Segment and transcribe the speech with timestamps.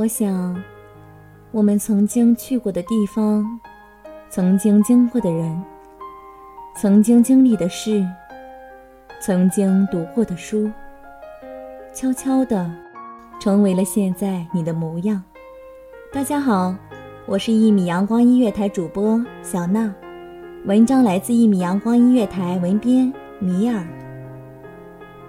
[0.00, 0.56] 我想，
[1.50, 3.46] 我们曾经去过的地方，
[4.30, 5.62] 曾经经过的人，
[6.74, 8.02] 曾经经历的事，
[9.20, 10.70] 曾经读过的书，
[11.92, 12.70] 悄悄的，
[13.38, 15.22] 成为了现在你的模样。
[16.10, 16.74] 大家好，
[17.26, 19.94] 我是一米阳光音乐台主播小娜，
[20.64, 23.86] 文章来自一米阳光音乐台文编米尔。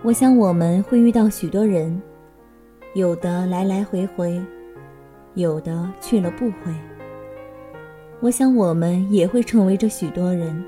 [0.01, 2.01] 我想我们会遇到许多人，
[2.93, 4.41] 有的来来回回。
[5.35, 6.73] 有的去了不回。
[8.19, 10.63] 我想，我们也会成为这许多人，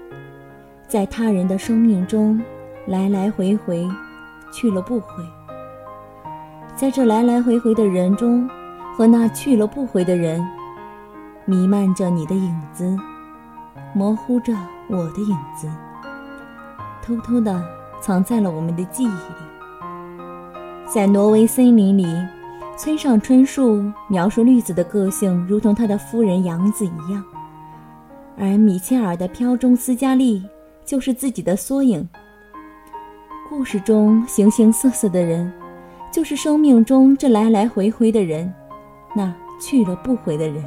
[0.87, 2.41] 在他人的生命中
[2.87, 3.85] 来来回回，
[4.51, 5.07] 去了不回。
[6.75, 8.49] 在这来来回回的人中，
[8.95, 10.41] 和那去了不回的人，
[11.45, 12.97] 弥漫着你的影子，
[13.93, 14.55] 模糊着
[14.87, 15.69] 我的影子，
[17.03, 17.61] 偷偷的
[18.01, 19.35] 藏在了我们的记忆里，
[20.87, 22.05] 在挪威森林里。
[22.75, 27.23] 村上春树描述绿子的个性，如同他的夫人杨子一样，
[28.35, 30.43] 而米切尔的飘中斯嘉丽
[30.83, 32.07] 就是自己的缩影。
[33.47, 35.53] 故事中形形色色的人，
[36.11, 38.51] 就是生命中这来来回回的人，
[39.15, 39.31] 那
[39.61, 40.63] 去了不回的人。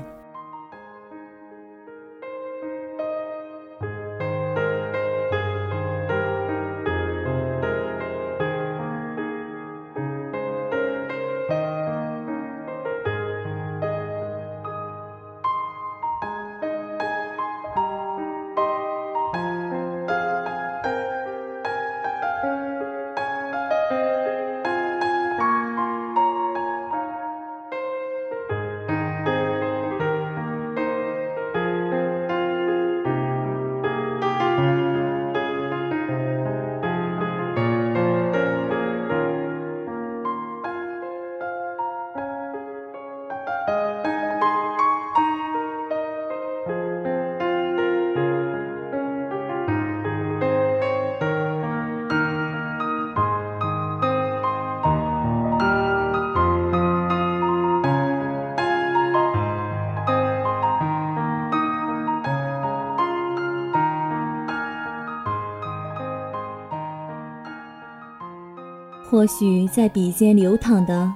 [69.08, 71.14] 或许在笔尖流淌的，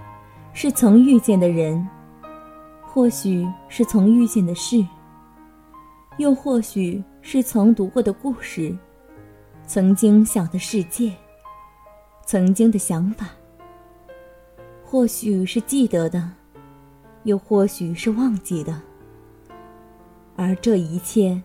[0.52, 1.84] 是曾遇见的人；
[2.80, 4.86] 或许是曾遇见的事；
[6.16, 8.72] 又或许是曾读过的故事，
[9.66, 11.12] 曾经想的世界，
[12.24, 13.26] 曾经的想法。
[14.84, 16.30] 或许是记得的，
[17.24, 18.80] 又或许是忘记的。
[20.36, 21.42] 而这一切，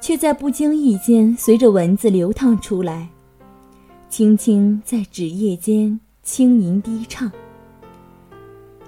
[0.00, 3.08] 却在不经意间随着文字流淌出来。
[4.10, 7.30] 轻轻在纸页间轻吟低唱，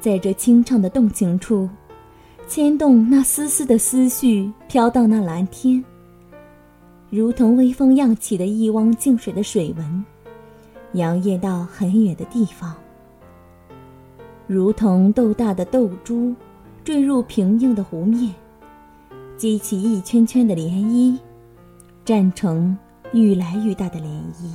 [0.00, 1.71] 在这清唱的动情处，
[2.49, 5.82] 牵动那丝丝的思绪飘到那蓝天，
[7.08, 10.05] 如同微风漾起的一汪静水的水纹，
[10.94, 12.75] 摇曳到很远的地方，
[14.49, 16.35] 如同豆大的豆珠
[16.82, 18.35] 坠入平静的湖面，
[19.37, 21.17] 激起一圈圈的涟漪，
[22.05, 22.76] 站成
[23.12, 24.50] 愈来愈大的涟漪。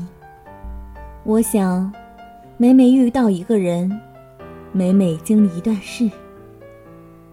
[1.28, 1.92] 我想，
[2.56, 3.92] 每每遇到一个人，
[4.72, 6.10] 每每经历一段事，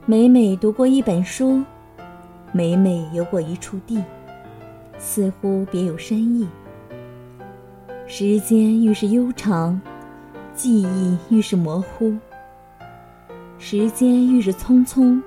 [0.05, 1.62] 每每读过一本书，
[2.50, 4.02] 每每游过一处地，
[4.99, 6.44] 似乎别有深意。
[8.08, 9.81] 时间愈是悠长，
[10.55, 12.19] 记忆愈是模糊；
[13.61, 15.23] 时间愈是匆匆，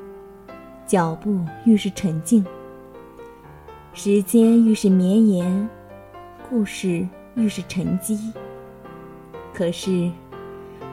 [0.86, 2.46] 脚步愈是沉静，
[3.94, 5.70] 时间愈是绵延，
[6.50, 8.34] 故事愈是沉积。
[9.58, 10.08] 可是，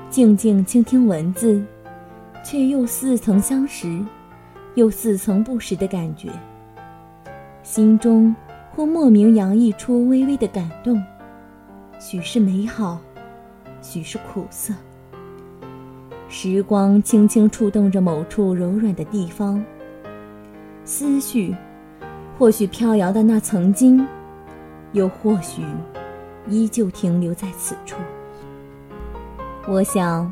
[0.08, 1.62] 静静倾听文字，
[2.42, 4.02] 却又似曾相识，
[4.74, 6.30] 又似曾不识的感觉。
[7.62, 8.34] 心中
[8.74, 10.98] 或莫名洋溢出微微的感动，
[12.00, 12.98] 许是美好，
[13.82, 14.72] 许是苦涩。
[16.30, 19.62] 时光轻轻触动着某处柔软的地方。
[20.86, 21.54] 思绪，
[22.38, 24.06] 或许飘摇的那曾经，
[24.92, 25.60] 又或许
[26.48, 27.96] 依旧停留在此处。
[29.66, 30.30] 我想，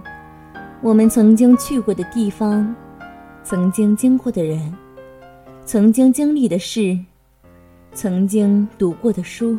[0.83, 2.75] 我们曾经去过的地方，
[3.43, 4.77] 曾经经过的人，
[5.65, 6.99] 曾经经历的事，
[7.95, 9.59] 曾经读过的书，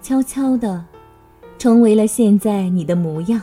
[0.00, 0.82] 悄悄的，
[1.58, 3.42] 成为了现在你的模样。